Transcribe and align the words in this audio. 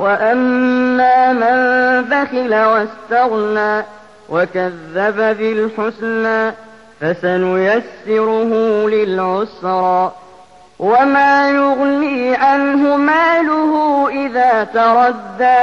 وأما 0.00 1.32
من 1.32 1.56
بخل 2.04 2.52
واستغنى 2.64 3.72
وكذب 4.28 5.18
بالحسنى 5.38 6.40
فسنيسره 7.00 8.50
للعسرى 8.88 10.12
وما 10.80 11.50
يغني 11.50 12.34
عنه 12.36 12.82
ماله 13.08 13.72
إذا 14.24 14.52
تردى 14.66 15.62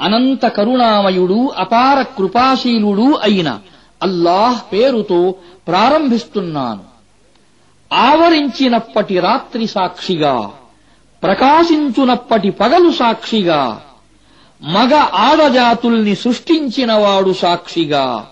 అనంత 0.00 0.44
కరుణామయుడు 0.56 1.40
అపార 1.56 1.98
కృపాశీలుడు 2.16 3.08
అయిన 3.26 3.48
అల్లాహ్ 4.00 4.58
పేరుతో 4.72 5.20
ప్రారంభిస్తున్నాను 5.68 6.82
ఆవరించినప్పటి 7.90 9.16
రాత్రి 9.18 9.66
సాక్షిగా 9.66 10.34
ప్రకాశించునప్పటి 11.27 12.49
పగలు 12.49 12.91
సాక్షిగా 12.91 13.81
మగ 14.63 14.93
ఆడజాతుల్ని 14.95 16.15
సృష్టించినవాడు 16.15 17.33
సాక్షిగా. 17.33 18.27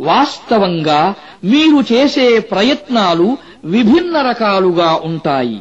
వాస్తవంగా 0.00 1.14
మీరు 1.44 1.84
చేసే 1.92 2.38
ప్రయత్నాలు 2.38 3.36
విభిన్న 3.64 4.22
రకాలుగా 4.22 5.00
ఉంటాయి. 5.04 5.60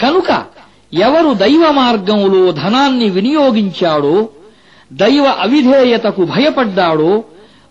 కనుక 0.00 0.44
ఎవరు 0.92 1.34
దైవ 1.34 1.70
మార్గంలో 1.70 2.52
ధనాన్ని 2.52 3.10
వినియోగించాడో 3.10 4.28
దైవ 4.92 5.24
అవిధేయతకు 5.24 6.24
భయపడ్డాడో 6.24 7.24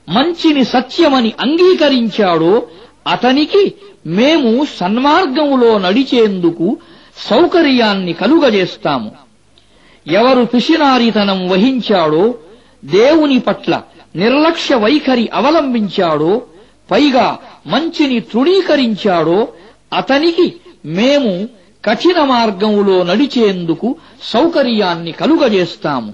మంచిని 0.09 0.63
సత్యమని 0.63 1.33
అంగీకరించాడో 1.39 2.67
అతనికి 3.07 3.73
మేము 4.05 4.65
సన్మార్గములో 4.79 5.77
నడిచేందుకు 5.77 6.77
సౌకర్యాన్ని 7.17 8.13
కలుగజేస్తాము. 8.13 9.11
ఎవరు 10.07 10.43
పిశినారితనం 10.43 11.49
వహించాడో 11.49 12.35
దేవుని 12.85 13.39
పట్ల 13.39 13.81
నిర్లక్ష్య 14.15 14.75
వైఖరి 14.75 15.29
అవలంబించాడో 15.33 16.41
పైగా 16.91 17.37
మంచిని 17.67 18.19
తృణీకరించాడో 18.19 19.47
అతనికి 19.93 20.55
మేము 20.85 21.47
కఠిన 21.85 22.23
మార్గంలో 22.23 23.03
నడిచేందుకు 23.03 23.95
సౌకర్యాన్ని 24.23 25.11
కలుగజేస్తాము. 25.11 26.13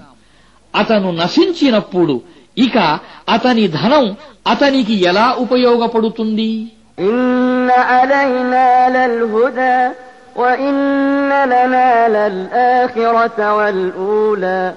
అతను 0.74 1.10
నశించినప్పుడు 1.10 2.20
ఇక 2.58 2.98
అతని 3.28 3.68
ధనం 3.68 4.16
అతనికి 4.46 5.02
ఎలా 5.02 5.34
ఉపయోగపడుతుంది? 5.38 6.72
ఇన్న 6.98 7.70
అలైనా 7.72 8.64
وإن 10.40 11.28
لنا 11.28 12.08
للآخرة 12.08 13.54
والأولى 13.54 14.72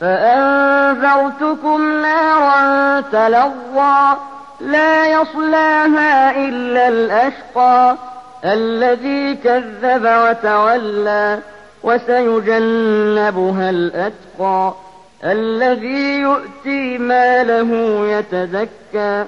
فأنذرتكم 0.00 2.02
نارا 2.02 3.00
تلظى 3.00 4.16
لا 4.60 5.06
يصلاها 5.06 6.36
إلا 6.36 6.88
الأشقى 6.88 7.96
الذي 8.44 9.34
كذب 9.34 10.04
وتولى 10.04 11.38
وسيجنبها 11.82 13.70
الأتقى 13.70 14.72
الذي 15.24 16.18
يؤتي 16.18 16.98
ماله 16.98 18.00
يتزكى 18.06 19.24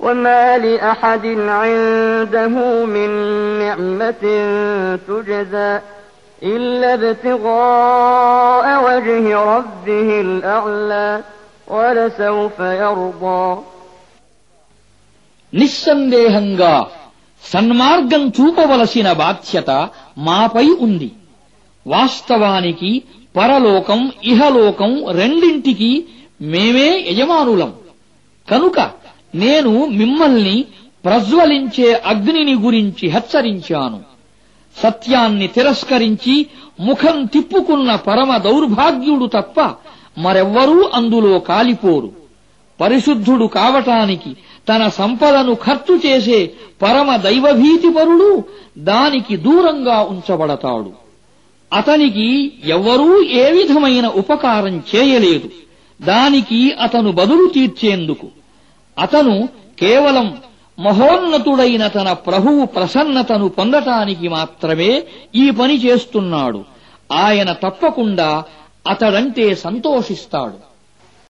وما 0.00 0.58
لأحد 0.58 1.24
عنده 1.60 2.54
من 2.86 3.10
نعمة 3.58 4.24
تجزى 5.08 5.72
إلا 6.42 6.94
ابتغاء 6.94 8.66
وجه 8.86 9.24
ربه 9.54 10.08
الأعلى 10.20 11.08
ولسوف 11.68 12.58
يرضى 12.82 13.46
నిస్సందేహంగా 15.52 16.74
సన్మార్గం 17.42 18.22
చూపవలసిన 18.36 19.08
బాధ్యత 19.14 19.70
మాపై 20.18 20.66
ఉంది 20.80 21.10
వాస్తవానికి 21.86 22.90
పరలోకం 23.36 24.00
ఇహలోకం 24.24 24.92
రెండింటికి 25.18 25.90
మేమే 26.52 26.88
యజమానులం 27.08 27.70
కనుక 28.48 28.78
నేను 29.35 29.85
మిమ్మల్ని 29.85 30.65
ప్రజ్వలించే 31.05 31.93
అగ్నిని 31.93 32.53
గురించి 32.53 33.09
హెచ్చరించాను. 33.09 34.01
సత్యాన్ని 34.83 35.47
తిరస్కరించి 35.47 36.47
ముఖం 36.79 37.25
తిప్పుకున్న 37.25 37.95
పరమ 37.95 38.37
దౌర్భాగ్యుడు 38.37 39.25
తప్ప 39.25 39.75
మరెవ్వరూ 40.17 40.89
అందులో 40.93 41.39
కాలిపోరు. 41.39 42.11
పరిశుద్ధుడు 42.81 43.45
కావటానికి 43.45 44.37
తన 44.69 44.87
సంపదను 44.87 45.53
ఖర్చు 45.53 45.99
చేసే 46.05 46.51
పరమ 46.81 47.15
దైవభీతిపరుడు 47.15 48.43
దానికి 48.77 49.37
దూరంగా 49.37 49.99
ఉంచబడతాడు. 49.99 50.91
అతనికి 51.73 52.51
ఎవ్వరూ 52.65 53.23
ఏ 53.23 53.51
విధమైన 53.51 54.07
ఉపకారం 54.07 54.83
చేయలేదు. 54.95 55.49
దానికి 56.01 56.73
అతను 56.73 57.11
బదులు 57.11 57.47
తీర్చేందుకు. 57.47 58.27
అతను 58.99 59.49
కేవలం 59.79 60.37
మహోన్నతుడైన 60.79 61.87
తన 61.87 62.11
ప్రభువు 62.11 62.65
ప్రసన్నతను 62.65 63.49
పొందటానికి 63.49 64.27
మాత్రమే 64.27 65.03
ఈ 65.35 65.51
పని 65.51 65.85
చేస్తున్నాడు. 65.85 66.63
ఆయన 67.11 67.51
తప్పకుండా 67.53 68.43
అతడంటే 68.87 69.55
సంతోషిస్తాడు. 69.55 70.68